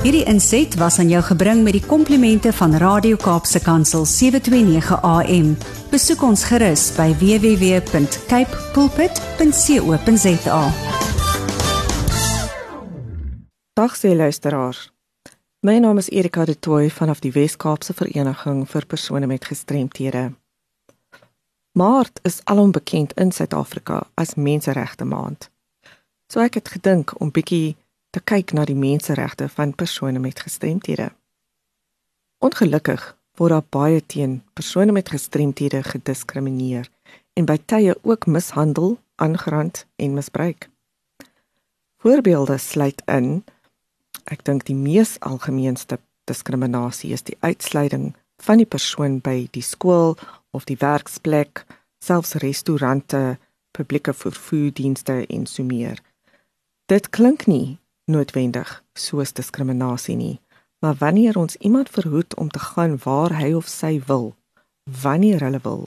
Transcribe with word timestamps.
Hierdie 0.00 0.24
inset 0.24 0.74
was 0.80 0.98
aan 0.98 1.08
jou 1.08 1.22
gebring 1.22 1.62
met 1.62 1.72
die 1.76 1.84
komplimente 1.84 2.52
van 2.56 2.72
Radio 2.80 3.16
Kaapse 3.20 3.60
Kansel 3.60 4.04
729 4.08 5.02
AM. 5.02 5.56
Besoek 5.90 6.22
ons 6.22 6.44
gerus 6.48 6.86
by 6.96 7.10
www.cape 7.20 8.56
pulpit.co.za. 8.72 10.62
Dag 13.72 13.96
se 13.96 14.16
luisteraars. 14.16 14.90
My 15.60 15.78
naam 15.78 15.98
is 15.98 16.08
Erika 16.08 16.44
de 16.44 16.58
Tooy 16.58 16.90
vanaf 16.90 17.20
die 17.20 17.32
Wes-Kaapse 17.32 17.92
Vereniging 17.92 18.64
vir 18.68 18.86
persone 18.86 19.26
met 19.26 19.44
gestremthede. 19.44 20.30
Maart 21.72 22.20
is 22.22 22.40
alom 22.44 22.72
bekend 22.72 23.12
in 23.12 23.32
Suid-Afrika 23.32 24.02
as 24.14 24.34
Menseregte 24.34 25.04
Maand. 25.04 25.50
So 26.30 26.38
ek 26.38 26.60
het 26.60 26.68
gedink 26.70 27.10
om 27.18 27.32
bietjie 27.34 27.74
te 28.14 28.20
kyk 28.22 28.52
na 28.54 28.62
die 28.62 28.78
menseregte 28.78 29.48
van 29.50 29.74
persone 29.74 30.20
met 30.22 30.38
gestremthede. 30.38 31.08
Ongelukkig 32.38 33.02
word 33.40 33.50
daar 33.50 33.66
baie 33.74 34.02
teen 34.06 34.36
persone 34.54 34.94
met 34.94 35.10
gestremthede 35.10 35.82
gediskrimineer 35.82 36.86
en 37.34 37.48
by 37.50 37.56
tye 37.66 37.96
ook 38.06 38.28
mishandel, 38.30 38.98
aangerand 39.18 39.82
en 39.96 40.14
misbruik. 40.14 40.68
Voorbeelde 41.98 42.58
sluit 42.58 43.02
in 43.10 43.42
ek 44.30 44.44
dink 44.46 44.68
die 44.68 44.78
mees 44.78 45.16
algemeenste 45.26 45.98
diskriminasie 46.30 47.10
is 47.16 47.26
die 47.26 47.36
uitsluiting 47.42 48.12
van 48.46 48.62
die 48.62 48.68
persoon 48.70 49.18
by 49.18 49.48
die 49.50 49.64
skool 49.66 50.14
of 50.54 50.68
die 50.70 50.78
werksplek, 50.78 51.64
selfs 51.98 52.38
restaurante, 52.38 53.40
publieke 53.74 54.14
vervoerdienste 54.14 55.24
en 55.26 55.46
so 55.50 55.66
meer. 55.66 55.98
Dit 56.90 57.12
klink 57.14 57.44
nie 57.46 57.78
noodwendig 58.10 58.70
soos 58.98 59.30
diskriminasie 59.38 60.16
nie. 60.18 60.40
Maar 60.82 60.96
wanneer 60.98 61.36
ons 61.38 61.54
iemand 61.56 61.88
verhoed 61.88 62.34
om 62.34 62.48
te 62.50 62.58
gaan 62.58 62.96
waar 63.04 63.30
hy 63.38 63.52
of 63.54 63.68
sy 63.70 64.00
wil, 64.08 64.32
wanneer 65.02 65.44
hulle 65.44 65.60
wil, 65.62 65.84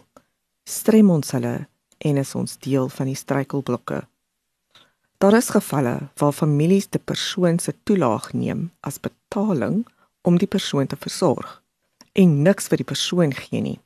strem 0.70 1.09
ons 1.12 1.34
hulle 1.36 1.66
en 1.98 2.20
is 2.22 2.31
ons 2.40 2.56
deel 2.64 2.88
van 2.94 3.09
die 3.09 3.18
struikelblokke. 3.20 4.00
Daar 5.18 5.36
is 5.36 5.50
gevalle 5.52 5.96
waar 6.22 6.31
families 6.38 6.88
die 6.88 7.04
persoon 7.04 7.59
se 7.59 7.74
toelaag 7.84 8.31
neem 8.31 8.70
as 8.80 9.02
betaling 9.02 9.81
om 10.22 10.38
die 10.40 10.48
persoon 10.48 10.88
te 10.88 10.96
versorg 10.96 11.58
en 12.14 12.44
niks 12.48 12.70
vir 12.72 12.80
die 12.80 12.92
persoon 12.94 13.36
gee 13.36 13.64
nie. 13.66 13.80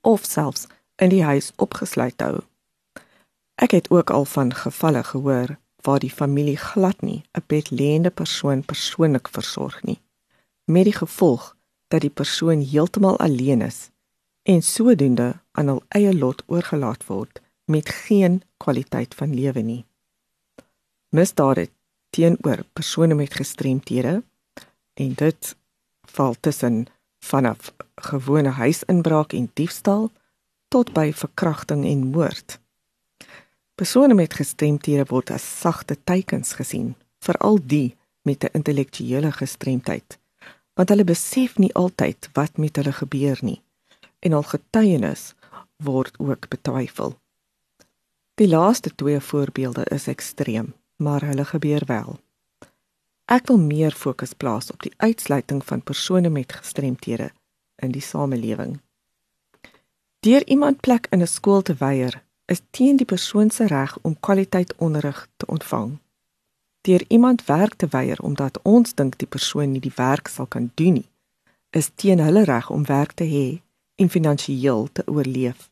Of 0.00 0.24
selfs 0.24 0.70
in 0.96 1.12
die 1.12 1.24
huis 1.26 1.50
opgesluit 1.56 2.22
hou. 2.24 2.46
Ek 3.60 3.76
het 3.76 3.90
ook 3.90 4.10
al 4.10 4.24
van 4.24 4.54
gevalle 4.56 5.04
gehoor 5.04 5.58
waar 5.82 5.98
die 5.98 6.10
familie 6.20 6.56
glad 6.56 7.00
nie 7.02 7.22
'n 7.32 7.44
bedlêende 7.46 8.10
persoon 8.10 8.64
persoonlik 8.64 9.28
versorg 9.28 9.82
nie 9.82 10.00
met 10.64 10.84
die 10.84 10.96
gevolg 10.96 11.56
dat 11.88 12.00
die 12.00 12.10
persoon 12.10 12.60
heeltemal 12.60 13.18
alleen 13.18 13.60
is 13.60 13.90
en 14.42 14.62
sodoende 14.62 15.28
aan 15.52 15.68
hul 15.70 15.82
eie 15.88 16.14
lot 16.14 16.42
oorgelaat 16.46 17.06
word 17.06 17.40
met 17.64 17.88
geen 17.88 18.42
kwaliteit 18.56 19.14
van 19.14 19.34
lewe 19.34 19.60
nie. 19.60 19.84
Misdade 21.08 21.68
teenoor 22.10 22.64
persone 22.72 23.14
met 23.14 23.34
gestremthede 23.34 24.22
en 24.94 25.12
dit 25.14 25.56
val 26.14 26.34
tussen 26.40 26.86
vanaf 27.24 27.72
gewone 27.94 28.48
huisinbraak 28.48 29.32
en 29.32 29.50
diefstal 29.54 30.10
tot 30.68 30.92
by 30.92 31.12
verkrachting 31.14 31.84
en 31.86 32.06
moord 32.16 32.58
Persone 33.74 34.14
met 34.14 34.34
gestremthede 34.34 35.04
word 35.08 35.30
as 35.30 35.44
sagte 35.60 35.96
teikens 36.04 36.52
gesien, 36.52 36.94
veral 37.24 37.58
die 37.66 37.96
met 38.22 38.44
'n 38.44 38.52
intellektuele 38.52 39.32
gestremdheid, 39.32 40.18
want 40.74 40.88
hulle 40.88 41.04
besef 41.04 41.58
nie 41.58 41.74
altyd 41.74 42.28
wat 42.32 42.56
met 42.56 42.76
hulle 42.76 42.92
gebeur 42.92 43.38
nie 43.42 43.62
en 44.18 44.32
al 44.32 44.42
getuienis 44.42 45.34
word 45.76 46.18
ook 46.18 46.48
betwyfel. 46.48 47.18
Die 48.34 48.48
laaste 48.48 48.94
twee 48.94 49.20
voorbeelde 49.20 49.84
is 49.84 50.06
ekstreem, 50.06 50.74
maar 50.96 51.24
hulle 51.24 51.44
gebeur 51.44 51.82
wel. 51.86 52.20
Ek 53.24 53.46
wil 53.46 53.58
meer 53.58 53.92
fokus 53.92 54.32
plaas 54.32 54.70
op 54.70 54.82
die 54.82 54.92
uitsluiting 54.96 55.64
van 55.64 55.82
persone 55.82 56.28
met 56.28 56.52
gestremthede 56.52 57.30
in 57.76 57.90
die 57.90 58.04
samelewing. 58.04 58.80
Deur 60.20 60.46
iemand 60.46 60.80
plek 60.80 61.06
in 61.10 61.22
'n 61.22 61.26
skool 61.26 61.62
te 61.62 61.74
weier 61.74 62.22
is 62.52 62.60
teen 62.70 62.98
die 63.00 63.08
persoon 63.08 63.50
se 63.50 63.66
reg 63.66 63.96
om 64.02 64.18
kwaliteit 64.20 64.74
onderrig 64.76 65.28
te 65.36 65.46
ontvang. 65.46 65.98
Deur 66.80 67.04
iemand 67.08 67.44
werk 67.44 67.74
te 67.74 67.86
weier 67.90 68.20
omdat 68.20 68.58
ons 68.62 68.94
dink 68.94 69.18
die 69.18 69.30
persoon 69.36 69.72
nie 69.72 69.80
die 69.80 69.94
werk 69.96 70.28
sal 70.28 70.46
kan 70.46 70.70
doen 70.74 70.98
nie, 71.00 71.08
is 71.70 71.90
teen 71.94 72.20
hulle 72.20 72.44
reg 72.44 72.68
om 72.70 72.84
werk 72.90 73.14
te 73.20 73.24
hê 73.24 73.46
en 73.96 74.12
finansiëel 74.12 74.88
te 74.92 75.06
oorleef. 75.06 75.70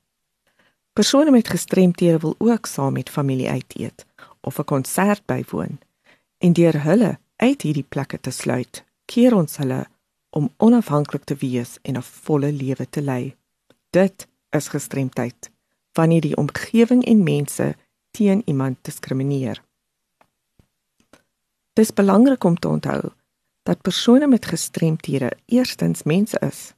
Persone 0.96 1.30
met 1.30 1.52
gestremthede 1.52 2.18
wil 2.24 2.34
ook 2.38 2.66
saam 2.66 2.96
met 2.96 3.10
familie 3.10 3.50
uit 3.50 3.76
eet 3.76 4.06
of 4.40 4.58
'n 4.58 4.64
konsert 4.64 5.22
bywoon. 5.26 5.78
En 6.38 6.52
deur 6.52 6.82
hulle 6.82 7.18
uit 7.36 7.62
hierdie 7.62 7.88
plekke 7.88 8.20
te 8.20 8.30
sluit, 8.30 8.84
keer 9.04 9.34
ons 9.34 9.56
hulle 9.56 9.86
om 10.30 10.50
onafhanklik 10.56 11.24
te 11.24 11.34
wees 11.34 11.78
en 11.82 11.96
'n 11.96 12.02
volle 12.02 12.52
lewe 12.52 12.86
te 12.90 13.02
lei. 13.02 13.36
Dit 13.90 14.28
is 14.50 14.68
gestremdheid 14.68 15.49
wanneer 15.92 16.20
die 16.20 16.36
omgewing 16.36 17.04
en 17.04 17.22
mense 17.22 17.76
teen 18.10 18.42
iemand 18.44 18.78
diskrimineer. 18.82 19.62
Dit 21.72 21.84
is 21.84 21.94
belangrik 21.94 22.44
om 22.44 22.58
te 22.58 22.68
onthou 22.68 23.10
dat 23.62 23.80
persone 23.80 24.26
met 24.26 24.46
gestremthede 24.46 25.32
eerstens 25.46 26.02
mense 26.02 26.38
is 26.38 26.74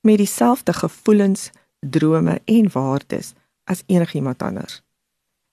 met 0.00 0.16
dieselfde 0.16 0.72
gevoelens, 0.72 1.50
drome 1.80 2.40
en 2.44 2.70
waardes 2.72 3.32
as 3.64 3.82
enigiemand 3.86 4.42
anders 4.42 4.82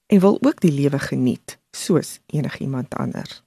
en 0.05 0.19
wil 0.19 0.37
ook 0.41 0.61
die 0.61 0.71
lewe 0.71 0.99
geniet 0.99 1.59
soos 1.71 2.19
enigiemand 2.25 2.95
anders. 2.95 3.43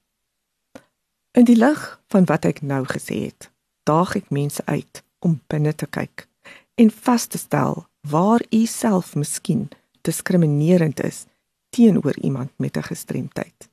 In 1.31 1.43
die 1.43 1.55
lig 1.55 2.01
van 2.07 2.25
wat 2.25 2.45
ek 2.45 2.61
nou 2.61 2.83
gesê 2.89 3.19
het, 3.29 3.51
daag 3.83 4.15
ek 4.19 4.29
mense 4.33 4.65
uit 4.65 5.03
om 5.19 5.39
binne 5.47 5.75
te 5.75 5.87
kyk 5.87 6.27
en 6.75 6.91
vas 6.91 7.25
te 7.25 7.37
stel 7.37 7.85
waar 8.09 8.41
u 8.49 8.65
self 8.65 9.15
miskien 9.15 9.69
diskriminerend 10.01 11.03
is 11.03 11.25
teenoor 11.69 12.17
iemand 12.17 12.51
met 12.55 12.77
'n 12.77 12.81
gestremdheid. 12.81 13.69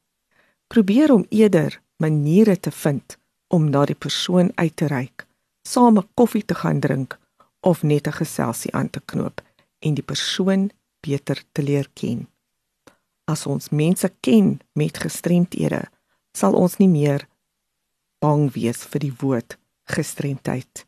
Probeer 0.66 1.12
om 1.12 1.26
eerder 1.28 1.80
maniere 1.96 2.60
te 2.60 2.70
vind 2.70 3.16
om 3.46 3.70
na 3.70 3.84
die 3.84 3.94
persoon 3.94 4.50
uit 4.54 4.76
te 4.76 4.86
reik, 4.86 5.26
saam 5.62 5.98
'n 5.98 6.08
koffie 6.14 6.44
te 6.44 6.54
gaan 6.54 6.80
drink 6.80 7.18
of 7.60 7.82
net 7.82 8.06
'n 8.06 8.12
geselsie 8.12 8.72
aan 8.74 8.90
te 8.90 9.00
knoop 9.04 9.42
en 9.78 9.94
die 9.94 10.04
persoon 10.04 10.70
beter 11.00 11.44
te 11.52 11.62
leer 11.62 11.88
ken. 11.92 12.28
As 13.24 13.46
ons 13.46 13.68
mense 13.68 14.12
ken 14.20 14.60
met 14.72 14.98
gestremthede, 14.98 15.82
sal 16.32 16.52
ons 16.52 16.76
nie 16.76 16.88
meer 16.88 17.28
bang 18.18 18.52
wees 18.52 18.84
vir 18.84 19.00
die 19.00 19.14
woord 19.18 19.58
gestremdheid 19.84 20.86